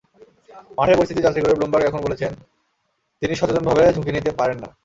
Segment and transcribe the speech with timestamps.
[0.77, 2.31] মাঠের পরিস্থিতি যাচাই করে ব্লুমবার্গ এখন বলছেন,
[3.21, 4.69] তিনি সচেতনভাবে ঝুঁকি নিতে পারেন না।